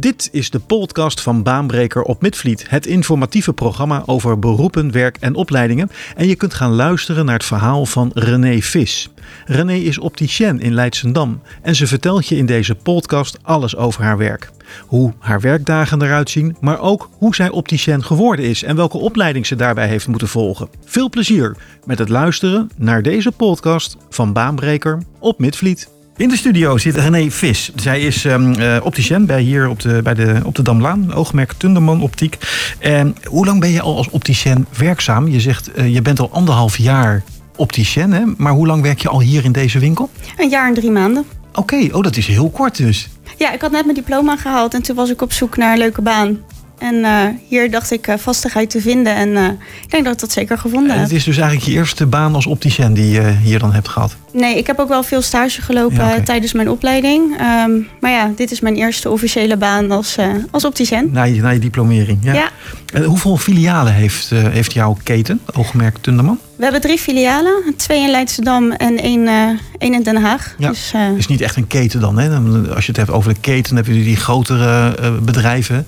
[0.00, 5.34] Dit is de podcast van Baanbreker op Midvliet, het informatieve programma over beroepen, werk en
[5.34, 5.90] opleidingen.
[6.16, 9.10] En je kunt gaan luisteren naar het verhaal van René Vis.
[9.46, 14.18] René is opticien in Leidsendam en ze vertelt je in deze podcast alles over haar
[14.18, 14.50] werk.
[14.86, 19.46] Hoe haar werkdagen eruit zien, maar ook hoe zij opticien geworden is en welke opleiding
[19.46, 20.68] ze daarbij heeft moeten volgen.
[20.84, 25.97] Veel plezier met het luisteren naar deze podcast van Baanbreker op Midvliet.
[26.18, 27.72] In de studio zit René Vis.
[27.74, 31.52] Zij is um, uh, opticien bij hier op de, bij de, op de Damlaan, oogmerk
[31.52, 32.38] Tunderman Optiek.
[32.78, 35.28] En hoe lang ben je al als opticien werkzaam?
[35.28, 37.22] Je zegt, uh, je bent al anderhalf jaar
[37.56, 38.22] opticien, hè?
[38.36, 40.10] maar hoe lang werk je al hier in deze winkel?
[40.36, 41.24] Een jaar en drie maanden.
[41.50, 41.90] Oké, okay.
[41.92, 43.08] oh, dat is heel kort dus.
[43.36, 45.78] Ja, ik had net mijn diploma gehaald en toen was ik op zoek naar een
[45.78, 46.38] leuke baan.
[46.78, 49.14] En uh, hier dacht ik uh, vastigheid te vinden.
[49.14, 49.44] En uh,
[49.82, 51.02] ik denk dat ik dat zeker gevonden heb.
[51.02, 54.16] Het is dus eigenlijk je eerste baan als opticien die je hier dan hebt gehad?
[54.32, 56.22] Nee, ik heb ook wel veel stage gelopen ja, okay.
[56.22, 57.40] tijdens mijn opleiding.
[57.40, 60.16] Um, maar ja, dit is mijn eerste officiële baan als,
[60.50, 61.08] als opticien.
[61.12, 62.32] Na je, na je diplomering, ja.
[62.32, 62.50] ja.
[62.92, 66.38] En hoeveel filialen heeft, heeft jouw keten, oogmerk Tunderman?
[66.58, 67.74] We hebben drie filialen.
[67.76, 70.54] Twee in Leidschendam en één, uh, één in Den Haag.
[70.58, 72.18] Ja, dus, uh, is niet echt een keten dan.
[72.18, 72.36] Hè?
[72.74, 75.86] Als je het hebt over de keten, dan heb je die grotere uh, bedrijven.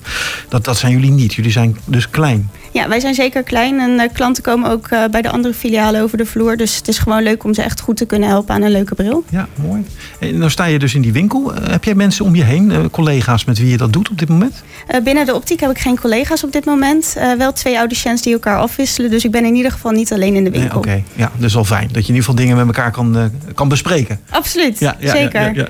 [0.49, 1.33] Dat, dat zijn jullie niet.
[1.33, 2.49] Jullie zijn dus klein.
[2.71, 3.79] Ja, wij zijn zeker klein.
[3.79, 6.57] En uh, klanten komen ook uh, bij de andere filialen over de vloer.
[6.57, 8.95] Dus het is gewoon leuk om ze echt goed te kunnen helpen aan een leuke
[8.95, 9.23] bril.
[9.29, 9.85] Ja, mooi.
[10.19, 11.53] En dan sta je dus in die winkel.
[11.53, 14.29] Uh, heb jij mensen om je heen, collega's met wie je dat doet op dit
[14.29, 14.63] moment?
[15.03, 17.17] binnen de optiek heb ik geen collega's op dit moment.
[17.37, 19.09] wel twee audiciëns die elkaar afwisselen.
[19.09, 20.77] Dus ik ben in ieder geval niet alleen in de winkel.
[20.77, 21.03] Oké, okay.
[21.15, 21.87] ja, dus al fijn.
[21.87, 24.19] Dat je in ieder geval dingen met elkaar kan, kan bespreken.
[24.29, 25.67] Absoluut, ja, ja, zeker.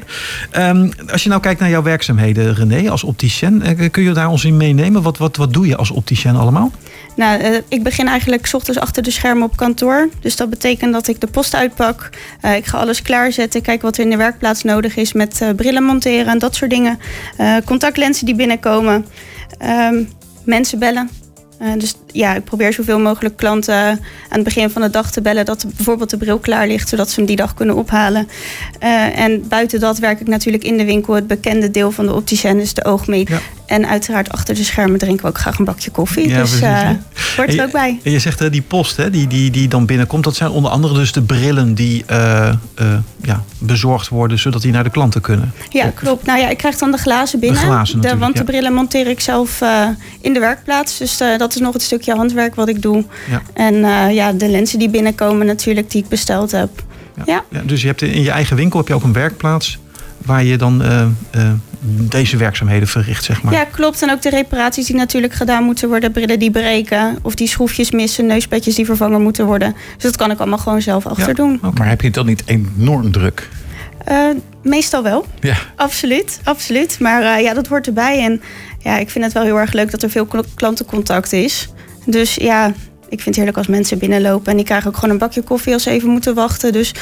[0.52, 3.92] Ja, um, als je nou kijkt naar jouw werkzaamheden, René, als opticien.
[3.92, 5.02] kun je daar ons in meenemen?
[5.02, 6.72] Wat, wat, wat doe je als opticien allemaal?
[7.16, 10.10] Nou, uh, ik begin eigenlijk 's ochtends achter de schermen op kantoor.
[10.22, 12.10] Dus dat betekent dat ik de post uitpak.
[12.42, 15.50] Uh, ik ga alles klaarzetten, kijk wat er in de werkplaats nodig is met uh,
[15.56, 17.00] brillen monteren en dat soort dingen.
[17.66, 19.06] contactlenzen die binnenkomen.
[19.66, 20.10] Um,
[20.44, 21.21] mensen bellen.
[21.62, 25.22] Uh, dus ja, ik probeer zoveel mogelijk klanten aan het begin van de dag te
[25.22, 28.28] bellen dat bijvoorbeeld de bril klaar ligt, zodat ze hem die dag kunnen ophalen.
[28.84, 31.14] Uh, en buiten dat werk ik natuurlijk in de winkel.
[31.14, 33.28] Het bekende deel van de opticien is de oogmeet.
[33.28, 33.40] Ja.
[33.66, 36.30] En uiteraard achter de schermen drinken we ook graag een bakje koffie.
[36.30, 36.90] Ja, dus uh,
[37.38, 38.00] hoort er ook bij.
[38.04, 40.94] En je zegt die post hè, die, die, die dan binnenkomt, dat zijn onder andere
[40.94, 42.06] dus de brillen die
[43.22, 45.54] ja, bezorgd worden zodat die naar de klanten kunnen.
[45.70, 46.26] Ja, klopt.
[46.26, 47.60] Nou ja, ik krijg dan de glazen binnen.
[47.62, 48.40] De glazen de, want ja.
[48.40, 49.62] de brillen monteer ik zelf
[50.22, 50.98] in de werkplaats.
[50.98, 53.06] Dus dat is nog het stukje handwerk wat ik doe.
[53.30, 53.42] Ja.
[53.54, 53.76] En
[54.14, 56.70] ja, de lenzen die binnenkomen natuurlijk die ik besteld heb.
[57.26, 57.44] Ja.
[57.50, 57.62] ja.
[57.66, 59.80] dus je hebt in je eigen winkel heb je ook een werkplaats
[60.26, 61.52] waar je dan uh, uh,
[61.86, 63.54] deze werkzaamheden verricht, zeg maar.
[63.54, 64.02] Ja, klopt.
[64.02, 66.12] En ook de reparaties die natuurlijk gedaan moeten worden.
[66.12, 69.76] Brillen die breken of die schroefjes missen, neuspetjes die vervangen moeten worden.
[69.94, 71.34] Dus dat kan ik allemaal gewoon zelf achter ja.
[71.34, 71.56] doen.
[71.56, 71.72] Okay.
[71.74, 73.50] Maar heb je dan niet enorm druk?
[74.10, 74.30] Uh,
[74.64, 75.26] meestal wel.
[75.40, 75.56] Ja.
[75.76, 77.00] Absoluut, absoluut.
[77.00, 78.24] Maar ja, dat hoort erbij.
[78.24, 78.42] En
[78.80, 81.70] ja, ik vind het wel heel erg leuk dat er veel klantencontact is.
[82.06, 82.68] Dus ja,
[83.12, 84.52] ik vind het heerlijk als mensen binnenlopen.
[84.52, 86.72] En die krijgen ook gewoon een bakje koffie als ze even moeten wachten.
[86.72, 86.94] Dus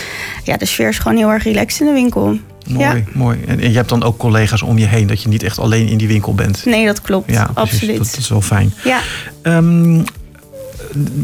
[0.44, 2.40] ja, de sfeer is gewoon heel erg relaxed in de winkel.
[2.68, 3.03] Mooi, ja.
[3.14, 3.40] mooi.
[3.48, 5.88] En, en je hebt dan ook collega's om je heen, dat je niet echt alleen
[5.88, 6.66] in die winkel bent.
[6.66, 7.31] Nee, dat klopt.
[7.31, 7.98] Ja, absoluut.
[7.98, 8.74] Dat, dat, is wel fijn.
[8.84, 9.00] Ja.
[9.44, 10.03] Um,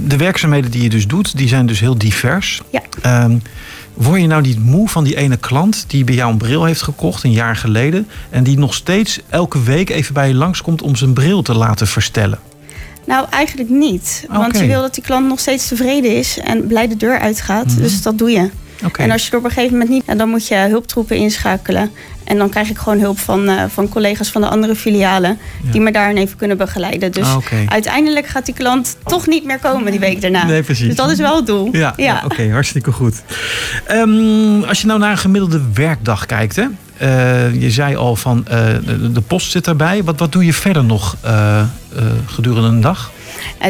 [0.08, 2.62] de werkzaamheden die je dus doet, die zijn dus heel divers.
[2.70, 3.24] Ja.
[3.24, 3.42] Um,
[3.96, 6.82] word je nou niet moe van die ene klant die bij jou een bril heeft
[6.82, 10.96] gekocht een jaar geleden en die nog steeds elke week even bij je langskomt om
[10.96, 12.40] zijn bril te laten verstellen?
[13.06, 14.26] Nou, eigenlijk niet.
[14.30, 17.66] Want je wil dat die klant nog steeds tevreden is en blij de deur uitgaat.
[17.66, 17.82] Mhm.
[17.82, 18.50] Dus dat doe je.
[18.98, 21.92] En als je er op een gegeven moment niet, dan moet je hulptroepen inschakelen.
[22.24, 25.38] En dan krijg ik gewoon hulp van, uh, van collega's van de andere filialen.
[25.64, 25.72] Ja.
[25.72, 27.12] Die me daarin even kunnen begeleiden.
[27.12, 27.38] Dus Ah,
[27.68, 30.46] uiteindelijk gaat die klant toch niet meer komen die week daarna.
[30.46, 30.88] Nee, precies.
[30.88, 31.70] Dus dat is wel het doel.
[31.72, 32.22] Ja, ja.
[32.26, 33.24] oké, hartstikke goed.
[33.92, 36.66] Um, als je nou naar een gemiddelde werkdag kijkt, hè?
[37.02, 38.66] Uh, je zei al van uh,
[39.14, 40.04] de, post zit erbij.
[40.04, 41.18] Wat, wat doe je verder nog
[42.26, 43.12] gedurende een dag?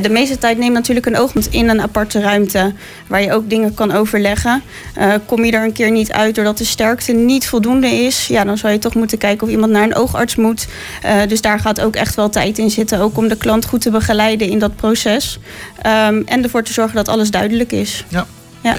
[0.02, 2.74] De meeste tijd neemt natuurlijk een oogpunt in een aparte ruimte
[3.08, 4.64] waar je ook dingen kan overleggen.
[4.98, 8.44] Uh, kom je er een keer niet uit doordat de sterkte niet voldoende is, ja,
[8.44, 10.68] dan zou je toch moeten kijken of iemand naar een oogarts moet.
[11.06, 13.82] Uh, dus daar gaat ook echt wel tijd in zitten, ook om de klant goed
[13.82, 15.40] te begeleiden in dat proces.
[15.78, 18.06] Um, en ervoor te zorgen dat alles duidelijk is.
[18.08, 18.26] Ja.
[18.66, 18.78] Ja.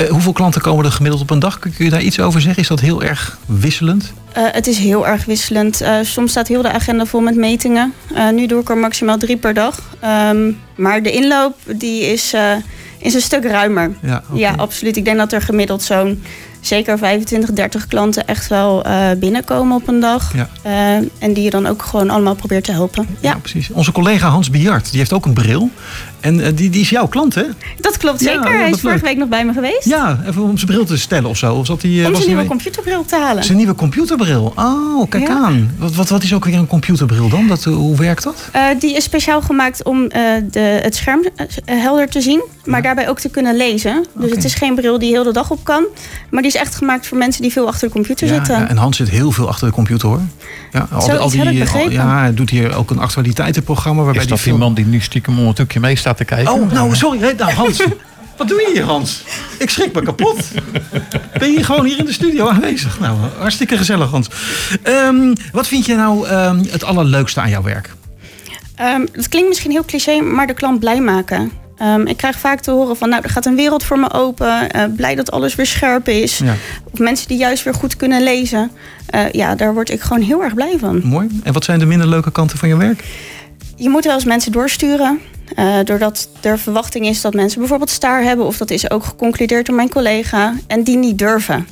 [0.00, 1.58] Uh, hoeveel klanten komen er gemiddeld op een dag?
[1.58, 2.62] Kun je daar iets over zeggen?
[2.62, 4.12] Is dat heel erg wisselend?
[4.36, 5.82] Uh, het is heel erg wisselend.
[5.82, 7.92] Uh, soms staat heel de agenda vol met metingen.
[8.34, 9.96] Nu doe ik er maximaal drie per dag.
[10.30, 12.34] Um, maar de inloop die is,
[12.98, 13.94] is een stuk ruimer.
[14.02, 14.38] Ja, okay.
[14.38, 14.96] ja, absoluut.
[14.96, 16.22] Ik denk dat er gemiddeld zo'n
[16.66, 20.32] zeker 25, 30 klanten echt wel eh, binnenkomen op een dag.
[20.34, 20.48] Ja.
[20.62, 20.72] Eh,
[21.18, 23.06] en die je dan ook gewoon allemaal probeert te helpen.
[23.20, 23.30] Ja.
[23.30, 23.70] Ja, precies.
[23.70, 25.70] Onze collega Hans Biart, die heeft ook een bril.
[26.20, 27.42] En eh, die, die is jouw klant, hè?
[27.80, 28.52] dat klopt zeker.
[28.52, 29.84] ja, Hij is vorige week nog bij me geweest.
[29.84, 31.54] Ja, even om zijn bril te stellen of zo.
[31.54, 33.44] Of zat die, om zijn nieuwe mee- computerbril te halen.
[33.44, 34.52] Zijn nieuwe computerbril.
[34.56, 35.74] Oh, kijk aan.
[35.78, 37.46] Wat, wat, wat is ook weer een computerbril dan?
[37.48, 38.50] Dat, hoe werkt dat?
[38.78, 41.24] Die is speciaal gemaakt om de, het scherm
[41.64, 44.04] helder te zien, maar daarbij ook te kunnen lezen.
[44.14, 45.84] Dus het is geen bril die heel de dag op kan,
[46.30, 48.58] maar die echt gemaakt voor mensen die veel achter de computer Ja, zitten.
[48.58, 50.20] ja, en Hans zit heel veel achter de computer hoor.
[50.72, 51.92] Ja, al, Zoiets had ik al- begrepen.
[51.92, 54.86] ja, hij doet hier ook een actualiteitenprogramma waarbij Is die dat die veel- man die
[54.86, 56.52] nu stiekem om het hoekje mee staat te kijken?
[56.52, 57.18] Oh, nou sorry.
[57.18, 57.82] Hé, nou, Hans.
[58.36, 59.22] Wat doe je hier, Hans?
[59.58, 60.36] Ik schrik me kapot.
[61.38, 63.00] Ben je gewoon hier in de studio aanwezig?
[63.00, 64.28] Nou, hartstikke gezellig, Hans.
[64.82, 67.94] Ehm, wat vind je nou ehm, het allerleukste aan jouw werk?
[68.74, 71.52] Ehm, het klinkt misschien heel cliché, maar de klant blij maken.
[71.78, 74.70] Ehm, ik krijg vaak te horen van, nou, er gaat een wereld voor me open.
[74.70, 76.38] eh, blij dat alles weer scherp is.
[76.38, 76.54] Ja,
[76.92, 78.70] Of mensen die juist weer goed kunnen lezen.
[79.06, 81.00] Eh, ja, daar word ik gewoon heel erg blij van.
[81.04, 81.28] mooi.
[81.44, 83.04] En wat zijn de minder leuke kanten van je werk?
[83.76, 85.20] Je moet wel eens mensen doorsturen.
[85.56, 88.46] eh, doordat er verwachting is dat mensen bijvoorbeeld staar hebben.
[88.46, 90.54] Of dat is ook geconcludeerd door mijn collega.
[90.66, 91.66] En die niet durven.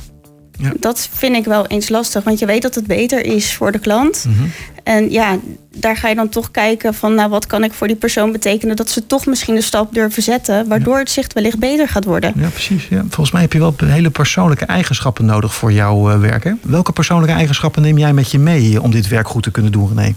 [0.58, 0.72] Ja.
[0.80, 2.24] Dat vind ik wel eens lastig.
[2.24, 4.24] Want je weet dat het beter is voor de klant.
[4.28, 4.48] Mhm.
[4.82, 5.38] En ja,
[5.74, 7.14] daar ga je dan toch kijken van...
[7.14, 8.76] nou, wat kan ik voor die persoon betekenen...
[8.76, 10.68] dat ze toch misschien de stap durven zetten...
[10.68, 12.32] waardoor het zicht wellicht beter gaat worden.
[12.36, 12.88] Ja, precies.
[12.88, 13.00] Ja.
[13.00, 16.44] Volgens mij heb je wel hele persoonlijke eigenschappen nodig voor jouw eh, werk.
[16.44, 16.52] Hè?
[16.62, 19.88] Welke persoonlijke eigenschappen neem jij met je mee om dit werk goed te kunnen doen,
[19.88, 20.14] René?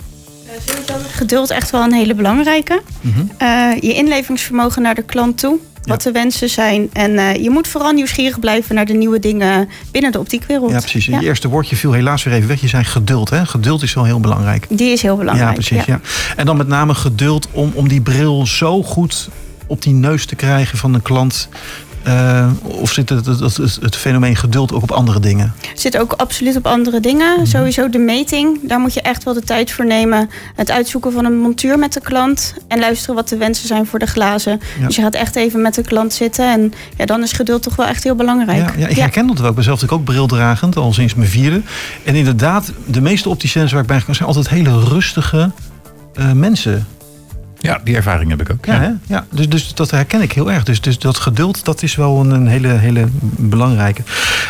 [1.12, 2.81] Geduld echt wel een hele belangrijke.
[3.01, 3.19] Mhm.
[3.38, 3.48] Eh,
[3.80, 5.60] je inlevingsvermogen naar de klant toe.
[5.88, 6.89] Wat de wensen zijn.
[6.94, 10.72] En eh, je moet vooral nieuwsgierig blijven naar de nieuwe dingen binnen de optiekwereld.
[10.72, 11.06] Ja, precies.
[11.06, 12.62] Je eerste woordje viel helaas weer even weg.
[12.62, 13.30] Je zei geduld.
[13.30, 13.45] Hè?
[13.45, 14.66] Geduld is wel heel belangrijk.
[14.69, 15.50] Die is heel belangrijk.
[15.50, 15.86] Ja, precies.
[15.86, 16.01] Ja.
[16.36, 19.30] En dan met name geduld om, om die bril zo goed
[19.68, 21.50] op die neus te krijgen van een klant.
[22.07, 25.54] Eh, of zit het, het, het, het fenomeen geduld ook op andere dingen?
[25.75, 27.36] Zit ook absoluut op andere dingen.
[27.36, 27.45] Mhm.
[27.45, 28.59] Sowieso de meting.
[28.63, 30.30] Daar moet je echt wel de tijd voor nemen.
[30.56, 32.54] Het uitzoeken van een montuur met de klant.
[32.68, 34.59] En luisteren wat de wensen zijn voor de glazen.
[34.80, 34.86] Ja.
[34.86, 36.51] Dus je gaat echt even met de klant zitten.
[36.51, 38.57] En ja, dan is geduld toch wel echt heel belangrijk.
[38.57, 39.50] Ja, ja, ik herken dat wel.
[39.50, 41.62] Ik ben zelf ook brildragend, al sinds mijn vierde.
[42.04, 45.51] En inderdaad, de meeste opticiens waar ik bij gekomen zijn altijd hele rustige
[46.13, 46.88] eh, mensen.
[47.59, 48.65] Ja, die ervaring heb ik ook.
[48.65, 48.81] Ja, Ja.
[48.81, 48.89] Hè?
[49.13, 50.63] ja dus, dus dat herken ik heel erg.
[50.63, 53.07] Dus, dus dat geduld, dat is wel een, een hele, hele
[53.38, 54.01] belangrijke.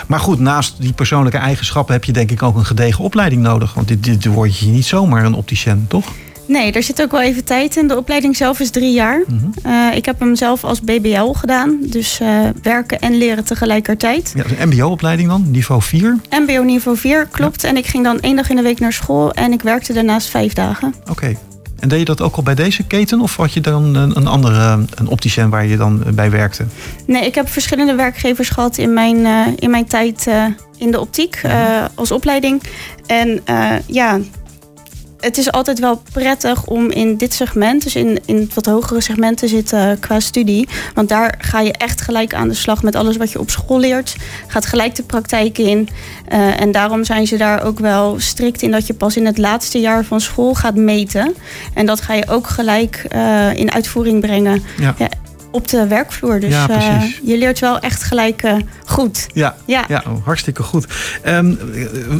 [0.08, 3.74] Maar goed, naast die persoonlijke eigenschappen heb je denk ik ook een gedegen opleiding nodig.
[3.74, 6.06] Want dit, dit word je niet zomaar een opticien, toch?
[6.48, 7.88] Nee, er zit ook wel even tijd in.
[7.88, 9.24] De opleiding zelf is drie jaar.
[9.28, 9.46] Mhm.
[9.64, 11.78] Eh, ik heb hem zelf als BBL gedaan.
[11.82, 12.28] Dus eh,
[12.62, 14.34] werken en leren tegelijkertijd.
[14.36, 16.18] Ja, een mbo-opleiding dan, niveau 4.
[16.30, 17.64] MBO niveau 4, klopt.
[17.64, 19.34] En ik ging dan één dag in de week naar school.
[19.34, 20.94] En ik werkte daarnaast vijf dagen.
[21.10, 21.36] Oké.
[21.80, 23.22] En deed je dat ook al bij deze keten?
[23.22, 26.66] Of had je dan een, een andere een opticien waar je dan bij werkte?
[27.06, 30.46] Nee, ik heb verschillende werkgevers gehad in mijn, eh, in mijn tijd eh,
[30.78, 32.62] in de optiek eh, als opleiding.
[33.06, 33.42] En
[33.86, 34.20] ja,
[35.20, 39.02] het is altijd wel prettig om in dit segment, dus in, in het wat hogere
[39.02, 40.68] segment te zitten qua studie.
[40.94, 43.80] Want daar ga je echt gelijk aan de slag met alles wat je op school
[43.80, 44.16] leert.
[44.48, 45.90] Gaat gelijk de praktijk in.
[46.28, 49.38] Eh, en daarom zijn ze daar ook wel strikt in dat je pas in het
[49.38, 51.36] laatste jaar van school gaat meten.
[51.74, 54.96] En dat ga je ook gelijk eh, in uitvoering brengen Ja.
[54.98, 55.10] Ja,
[55.58, 56.40] op de werkvloer.
[56.40, 58.56] Dus Ja, eh, je leert wel echt gelijk eh,
[58.86, 59.28] goed.
[59.34, 59.86] Ja, Ja.
[59.88, 60.86] ja oh, hartstikke goed.
[61.22, 61.54] Ehm,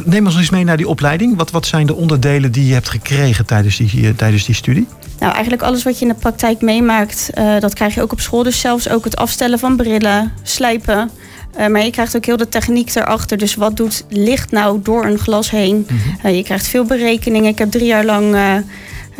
[0.04, 1.36] neem ons eens mee naar die opleiding.
[1.36, 4.86] Wat, wat zijn de onderdelen die je hebt gekregen tijdens die, eh, tijdens die studie?
[5.18, 7.30] Nou, eigenlijk alles wat je in de praktijk meemaakt,
[7.60, 8.42] dat krijg je ook op school.
[8.42, 11.10] Dus zelfs ook het afstellen van brillen, slijpen.
[11.56, 13.38] Maar je krijgt ook heel de techniek erachter.
[13.38, 15.86] Dus wat doet licht nou door een glas heen?
[16.22, 17.50] Eh, je krijgt veel berekeningen.
[17.50, 18.36] Ik heb drie jaar lang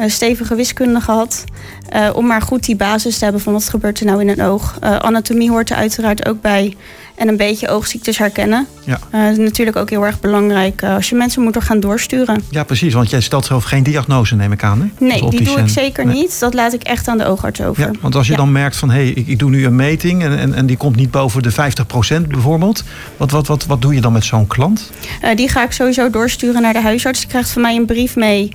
[0.07, 1.45] stevige wiskunde gehad.
[1.89, 4.43] eh, om maar goed die basis te hebben van wat gebeurt er nou in een
[4.43, 4.77] oog.
[4.81, 6.77] Eh, anatomie hoort er uiteraard ook bij.
[7.19, 8.67] En een beetje oogziektes herkennen.
[8.85, 8.99] Ja.
[9.11, 11.81] Eh, dat is natuurlijk ook heel erg belangrijk eh, als je mensen moet er gaan
[11.81, 12.43] doorsturen.
[12.51, 12.95] Ja, precies.
[12.95, 14.81] Want jij stelt zelf geen diagnose, neem ik aan.
[14.81, 15.05] Hè?
[15.07, 16.15] Nee, die doe ik zeker Nee.
[16.15, 16.41] niet.
[16.41, 17.83] Dat laat ik echt aan de oogarts over.
[17.83, 18.39] Ja, want als je Ja.
[18.39, 20.77] dan merkt van hé, hey, ik, ik doe nu een meting en, en, en die
[20.77, 22.85] komt niet boven de 50% bijvoorbeeld.
[23.17, 24.91] Wat, wat, wat, wat doe je dan met zo'n klant?
[25.21, 27.21] Eh, die ga ik sowieso doorsturen naar de huisarts.
[27.21, 28.53] Die krijgt van mij een brief mee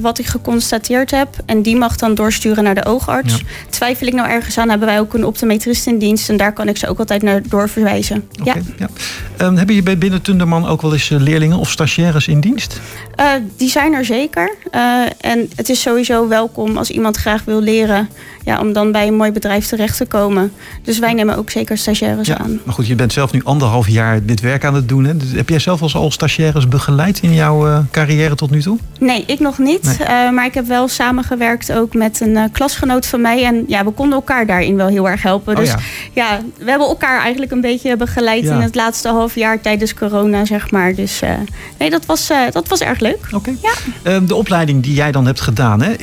[0.00, 1.28] wat ik geconstateerd heb.
[1.46, 3.34] En die mag dan doorsturen naar de oogarts.
[3.36, 3.44] Ja.
[3.70, 6.28] Twijfel ik nou ergens aan, hebben wij ook een optometrist in dienst.
[6.28, 7.89] En daar kan ik ze ook altijd naar doorverwijzen.
[7.96, 8.56] Ja.
[8.78, 8.88] ja.
[9.36, 12.80] Ehm, hebben je bij binnen Tunderman ook wel eens eh, leerlingen of stagiaires in dienst?
[13.14, 14.54] Eh, die zijn er zeker.
[14.70, 18.08] Eh, en het is sowieso welkom als iemand graag wil leren...
[18.44, 20.52] Ja, om dan bij een mooi bedrijf terecht te komen.
[20.82, 22.60] Dus wij nemen ook zeker stagiaires Ja, aan.
[22.64, 25.04] maar goed, je bent zelf nu anderhalf jaar dit werk aan het doen.
[25.04, 25.16] Hè?
[25.16, 28.78] Dus heb jij zelf als al stagiaires begeleid in jouw eh, carrière tot nu toe?
[29.00, 29.84] Nee, ik nog niet.
[29.98, 30.08] Nee.
[30.08, 33.44] Eh, maar ik heb wel samengewerkt ook met een eh, klasgenoot van mij.
[33.44, 35.52] En ja, we konden elkaar daarin wel heel erg helpen.
[35.54, 35.78] Oh Dus ja.
[36.12, 38.54] ja, we hebben elkaar eigenlijk een beetje begeleid Ja.
[38.54, 40.94] in het laatste half jaar tijdens corona, zeg maar.
[40.94, 41.20] Dus
[41.78, 43.18] nee, dat was, dat was erg leuk.
[43.32, 43.50] Oké.
[43.62, 43.72] Ja.
[44.02, 45.94] Ehm, de opleiding die jij dan hebt gedaan, hè,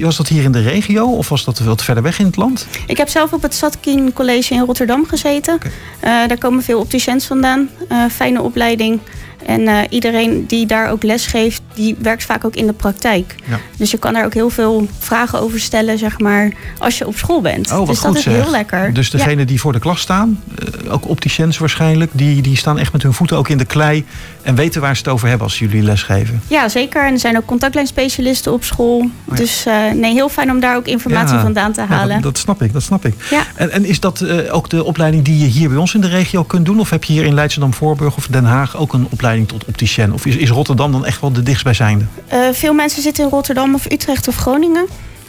[0.00, 2.66] was dat hier in de regio of was dat wat verder weg in het land?
[2.86, 5.58] Ik heb zelf op het Satkien College in Rotterdam gezeten.
[6.00, 7.68] Eh, daar komen veel opticiëns vandaan.
[7.88, 9.00] Eh, fijne opleiding.
[9.46, 13.34] En eh, iedereen die daar ook les geeft, die werkt vaak ook in de praktijk.
[13.48, 13.58] Ja.
[13.76, 17.16] Dus je kan daar ook heel veel vragen over stellen, zeg maar, als je op
[17.16, 17.70] school bent.
[17.70, 18.34] Oh, wat dus dat is zeg.
[18.42, 18.92] heel lekker.
[18.94, 19.18] Dus Ja.
[19.18, 20.40] degene die voor de klas staan,
[20.84, 24.04] eh, ook opticiëns waarschijnlijk, die, die staan echt met hun voeten ook in de klei
[24.42, 26.42] en weten waar ze het over hebben als ze jullie lesgeven.
[26.46, 27.06] Ja, zeker.
[27.06, 28.98] En er zijn ook contactlijnspecialisten op school.
[28.98, 29.34] Oh ja.
[29.36, 32.14] Dus eh, nee, heel fijn om daar ook informatie vandaan te halen.
[32.14, 33.14] dat, dat snap ik, dat snap ik.
[33.30, 33.42] Ja.
[33.54, 36.08] En, en is dat eh, ook de opleiding die je hier bij ons in de
[36.08, 36.80] regio kunt doen?
[36.80, 40.12] Of heb je hier in Leidschendam-Voorburg of Den Haag ook een opleiding tot opticien?
[40.12, 42.04] Of is, is Rotterdam dan echt wel de dichtstbijzijnde?
[42.26, 44.86] Eh, veel mensen zitten in Rotterdam of Utrecht of Groningen.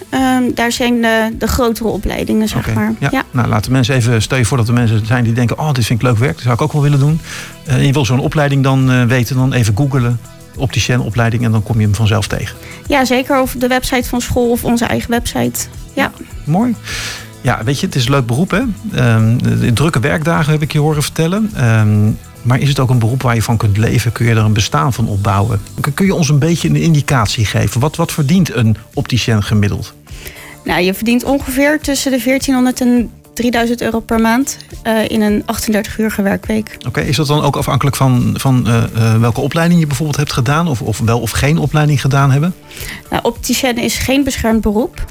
[0.09, 2.93] Ehm, daar zijn de, de grotere opleidingen, zeg maar.
[2.99, 3.07] Ja.
[3.11, 3.23] Ja.
[3.31, 5.85] Nou, laten mensen even, stel je voor dat er mensen zijn die denken, oh, dit
[5.85, 7.19] vind ik leuk werk, dat zou ik ook wel willen doen.
[7.65, 10.19] En je wil zo'n opleiding dan eh, weten, dan even googelen,
[10.55, 12.55] opticien opleiding en dan kom je hem vanzelf tegen.
[12.87, 13.41] ja, zeker.
[13.41, 15.65] Of de website van school of onze eigen website.
[15.93, 16.11] Ja.
[16.43, 16.75] Mooi.
[17.41, 18.61] Ja, weet je, het is een leuk beroep, hè?
[18.93, 21.51] Ehm, de drukke werkdagen heb ik je horen vertellen.
[21.55, 22.11] Ehm,
[22.43, 24.11] maar is het ook een beroep waar je van kunt leven?
[24.11, 25.61] Kun je er een bestaan van opbouwen?
[25.93, 27.79] Kun- je ons een beetje een indicatie geven?
[27.81, 29.93] Wat, wat verdient een opticien gemiddeld?
[30.63, 35.43] Nou, je verdient ongeveer tussen de 1400 en 3000 euro per maand eh, in een
[35.43, 36.77] 38-uurige werkweek.
[36.87, 40.31] Oké, is dat dan ook afhankelijk van, van eh, eh, welke opleiding je bijvoorbeeld hebt
[40.33, 40.67] gedaan?
[40.67, 42.53] Of, of wel of geen opleiding gedaan hebben?
[43.09, 45.05] Nou, opticien is geen beschermd beroep.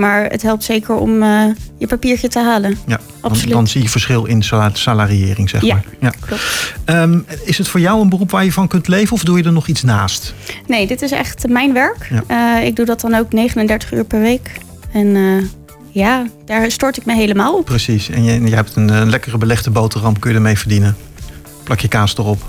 [0.00, 1.22] maar het helpt zeker om
[1.78, 2.70] je papiertje te halen.
[2.86, 3.54] Ja, dan, Absoluut.
[3.54, 5.74] dan zie je verschil in sala- salariering, zeg Ja.
[5.74, 5.84] maar.
[6.00, 6.12] Ja.
[6.26, 6.74] Klopt.
[6.84, 9.44] Ehm, is het voor jou een beroep waar je van kunt leven of doe je
[9.44, 10.34] er nog iets naast?
[10.66, 12.10] Nee, dit is echt mijn werk.
[12.28, 12.58] Ja.
[12.58, 14.50] Ik doe dat dan ook 39 uur per week.
[14.92, 15.16] En
[15.90, 17.64] ja, daar stort ik me helemaal op.
[17.64, 18.08] Precies.
[18.08, 20.96] En je, je hebt een eh, lekkere belegde boterham, kun je ermee verdienen.
[21.64, 22.42] Plak je kaas erop.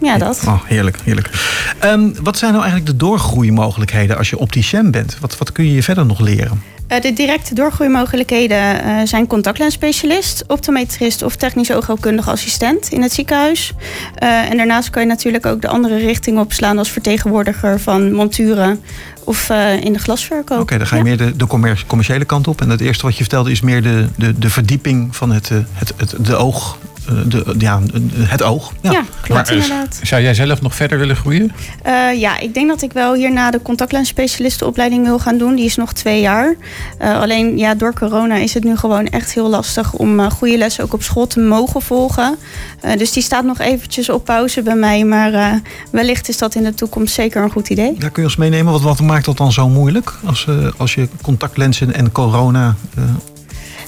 [0.00, 0.42] Ja, dat.
[0.46, 1.30] Oh, heerlijk, heerlijk.
[1.78, 5.18] Ehm, wat zijn nou eigenlijk de doorgroeimogelijkheden als je opticien bent?
[5.20, 6.62] Wat, wat kun je je verder nog leren?
[6.86, 13.72] Eh, de directe doorgroeimogelijkheden eh, zijn contactlensspecialist, optometrist of technisch oogheelkundige assistent in het ziekenhuis.
[14.14, 18.80] Eh, en daarnaast kan je natuurlijk ook de andere richting opslaan als vertegenwoordiger van monturen
[19.24, 19.50] of
[19.80, 20.60] in de glasverkoop.
[20.60, 21.08] Oké, dan ga je Ja.
[21.08, 22.60] meer de, de commer- commerciële kant op.
[22.60, 25.92] En het eerste wat je vertelde is meer de, de, de verdieping van het, het,
[25.96, 26.78] het, de oog.
[27.08, 27.80] Eh, De, ja,
[28.18, 28.72] het oog.
[28.80, 29.02] Ja, Ja.
[29.22, 30.00] klopt Maar, eh, inderdaad.
[30.02, 31.52] Zou jij zelf nog verder willen groeien?
[31.82, 35.54] Eh, ja, ik denk dat ik wel hierna de contactlensspecialistenopleiding wil gaan doen.
[35.54, 36.54] Die is nog twee jaar.
[36.98, 40.84] Eh, alleen ja, door corona is het nu gewoon echt heel lastig om goede lessen
[40.84, 42.36] ook op school te mogen volgen.
[42.80, 45.04] Eh, dus die staat nog eventjes op pauze bij mij.
[45.04, 45.52] Maar eh,
[45.90, 47.94] wellicht is dat in de toekomst zeker een goed idee.
[47.98, 48.72] Daar kun je ons meenemen.
[48.72, 50.12] Wat, wat maakt dat dan zo moeilijk?
[50.24, 52.74] Als, eh, als je contactlenzen en corona...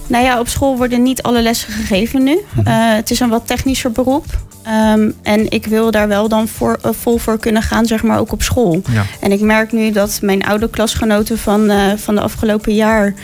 [0.06, 2.40] Nou ja, op school worden niet alle lessen gegeven nu.
[2.52, 2.66] Mhm.
[2.66, 4.24] Eh, het is een wat technischer beroep.
[4.62, 8.18] Ehm, en ik wil daar wel dan voor, eh, vol voor kunnen gaan, zeg maar
[8.18, 8.82] ook op school.
[8.90, 9.04] ja.
[9.20, 13.14] En ik merk nu dat mijn oude klasgenoten van, eh, van de afgelopen jaar...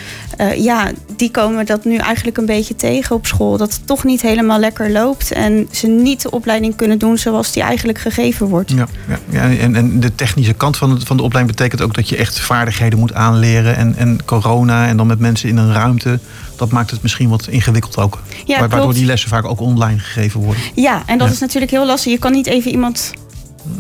[0.56, 3.56] ja, die komen dat nu eigenlijk een beetje tegen op school.
[3.56, 5.32] Dat het toch niet helemaal lekker loopt.
[5.32, 8.70] En ze niet de opleiding kunnen doen zoals die eigenlijk gegeven wordt.
[8.70, 11.94] Ja, ja, ja, en, en de technische kant van, het, van de opleiding betekent ook
[11.94, 13.76] dat je echt vaardigheden moet aanleren.
[13.76, 16.18] En, en corona en dan met mensen in een ruimte,
[16.56, 18.22] dat maakt het misschien wat ingewikkeld ook.
[18.44, 18.94] Ja, Wa- Waardoor klopt.
[18.96, 20.62] die lessen vaak ook online gegeven worden.
[20.74, 21.32] Ja, en dat Ja.
[21.34, 22.12] is natuurlijk heel lastig.
[22.12, 23.12] Je kan niet even iemand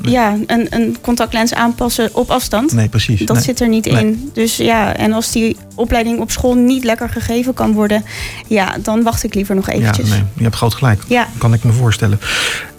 [0.02, 2.72] ja, een, een contactlens aanpassen op afstand.
[2.72, 3.20] Nee, precies.
[3.26, 3.44] Dat Nee.
[3.44, 4.04] zit er niet Nee.
[4.06, 4.30] in.
[4.32, 8.04] Dus ja, en als die opleiding op school niet lekker gegeven kan worden,
[8.48, 10.08] ja, dan wacht ik liever nog Ja, eventjes.
[10.08, 11.02] nee, je hebt groot gelijk.
[11.08, 11.26] Ja.
[11.38, 12.20] Kan ik me voorstellen.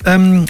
[0.03, 0.43] Ehm,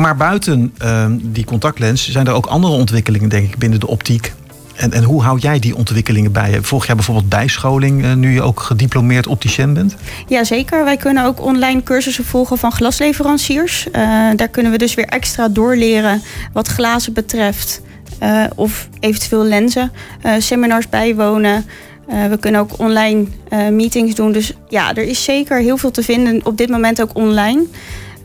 [0.00, 4.32] maar buiten ehm, die contactlens zijn er ook andere ontwikkelingen, denk ik, binnen de optiek.
[4.76, 6.58] En, en hoe hou jij die ontwikkelingen bij?
[6.62, 9.94] Volg jij bijvoorbeeld bijscholing eh, nu je ook gediplomeerd opticien bent?
[10.28, 13.90] Jazeker, wij kunnen ook online cursussen volgen van glasleveranciers.
[13.90, 14.02] Eh,
[14.36, 17.80] daar kunnen we dus weer extra doorleren wat glazen betreft.
[18.18, 19.92] eh, of eventueel lenzen.
[20.38, 21.64] Seminars bijwonen.
[22.06, 23.26] We kunnen ook online
[23.70, 24.32] meetings doen.
[24.32, 26.46] Dus ja, er is zeker heel veel te vinden.
[26.46, 27.62] Op dit moment ook online.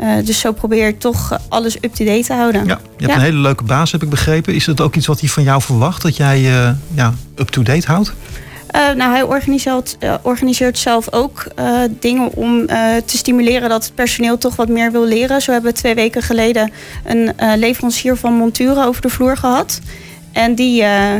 [0.01, 2.65] Eh, dus zo probeer ik toch alles up-to-date te houden.
[2.65, 3.15] Ja, je hebt Ja.
[3.15, 4.53] een hele leuke baas, heb ik begrepen.
[4.53, 6.01] Is dat ook iets wat hij van jou verwacht?
[6.01, 8.13] Dat jij eh, ja, up-to-date houdt?
[8.67, 11.47] Eh, nou, hij organiseert, organiseert zelf ook
[11.99, 12.67] dingen om
[13.05, 15.41] te stimuleren dat het personeel toch wat meer wil leren.
[15.41, 16.71] Zo hebben we twee weken geleden
[17.05, 19.79] een leverancier van monturen over de vloer gehad.
[20.31, 20.75] En die,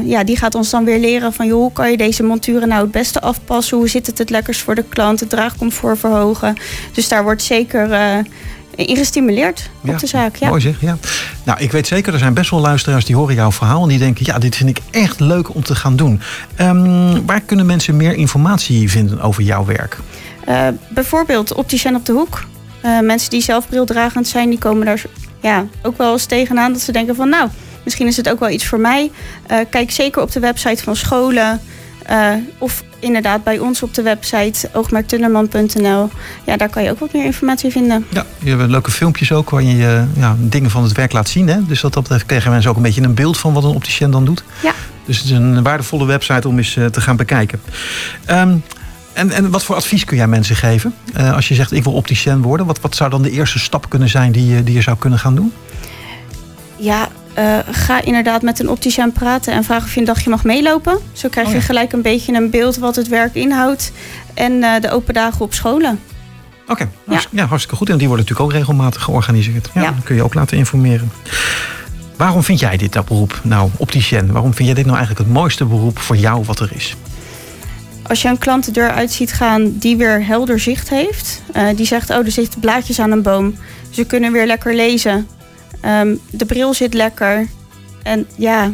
[0.05, 2.81] ja, die gaat ons dan weer leren van joh, hoe kan je deze monturen nou
[2.81, 3.77] het beste afpassen?
[3.77, 5.19] Hoe zit het het lekkerst voor de klant?
[5.19, 6.55] Het draagcomfort verhogen.
[6.93, 7.89] Dus daar wordt zeker
[8.75, 10.35] in gestimuleerd Ja, op de zaak.
[10.35, 10.47] Ja.
[10.47, 10.97] Mooi zeg, ja.
[11.43, 13.83] Nou, ik weet zeker, er zijn best wel luisteraars die horen jouw verhaal...
[13.83, 16.21] en die denken, ja, dit vind ik echt leuk om te gaan doen.
[16.55, 19.97] Ehm, waar kunnen mensen meer informatie vinden over jouw werk?
[20.45, 22.45] Eh, bijvoorbeeld Opticien op de Hoek.
[22.85, 25.03] Uh, mensen die zelf brildragend zijn, die komen daar
[25.41, 27.49] ja, ook wel eens tegenaan dat ze denken van nou,
[27.83, 29.11] misschien is het ook wel iets voor mij.
[29.51, 31.61] Uh, kijk zeker op de website van scholen.
[32.11, 36.09] Uh, of inderdaad bij ons op de website oogmerktunnerman.nl.
[36.45, 38.05] Ja, daar kan je ook wat meer informatie vinden.
[38.09, 41.47] Ja, je hebt leuke filmpjes ook waar je ja, dingen van het werk laat zien.
[41.47, 41.65] Hè?
[41.65, 44.25] Dus dat, dat krijgen mensen ook een beetje een beeld van wat een opticien dan
[44.25, 44.43] doet.
[44.61, 44.73] Ja.
[45.05, 47.61] Dus het is een waardevolle website om eens uh, te gaan bekijken.
[48.29, 48.63] Um,
[49.13, 50.93] en, en wat voor advies kun jij mensen geven?
[51.17, 53.89] Uh, als je zegt ik wil opticien worden, wat, wat zou dan de eerste stap
[53.89, 55.53] kunnen zijn die je, die je zou kunnen gaan doen?
[56.75, 60.43] Ja, uh, ga inderdaad met een opticien praten en vraag of je een dagje mag
[60.43, 60.97] meelopen.
[61.11, 61.65] Zo krijg je oh ja.
[61.65, 63.91] gelijk een beetje een beeld wat het werk inhoudt.
[64.33, 65.99] En uh, de open dagen op scholen.
[66.67, 66.87] Oké, okay.
[67.07, 67.21] ja.
[67.31, 67.45] ja.
[67.45, 67.89] hartstikke goed.
[67.89, 69.69] En die worden natuurlijk ook regelmatig georganiseerd.
[69.73, 69.91] Ja, ja.
[69.91, 71.11] Dan kun je ook laten informeren.
[72.17, 74.31] Waarom vind jij dit dat beroep nou, opticien?
[74.31, 76.95] Waarom vind jij dit nou eigenlijk het mooiste beroep voor jou wat er is?
[78.07, 81.41] Als je een klant de deur uit ziet gaan die weer helder zicht heeft.
[81.55, 83.55] Uh, die zegt, oh, er zitten blaadjes aan een boom.
[83.89, 85.27] Ze kunnen weer lekker lezen.
[85.85, 87.47] Um, de bril zit lekker.
[88.03, 88.71] En ja,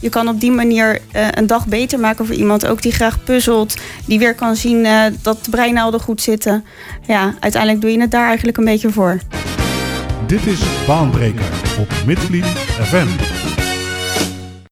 [0.00, 2.66] je kan op die manier uh, een dag beter maken voor iemand.
[2.66, 3.76] Ook die graag puzzelt.
[4.06, 6.64] Die weer kan zien uh, dat de breinaalden goed zitten.
[7.06, 9.18] Ja, uiteindelijk doe je het daar eigenlijk een beetje voor.
[10.26, 11.44] Dit is Baanbreker
[11.78, 12.44] op Midvliet
[12.82, 13.06] FM.